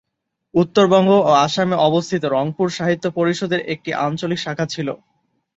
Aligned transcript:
উত্তরবঙ্গ 0.53 1.09
ও 1.21 1.31
আসামে 1.45 1.75
অবস্থিত 1.87 2.23
রংপুর 2.35 2.67
সাহিত্য 2.77 3.05
পরিষদের 3.17 3.61
একটি 3.73 3.89
আঞ্চলিক 4.05 4.39
শাখা 4.41 4.65
ছিল। 4.73 4.87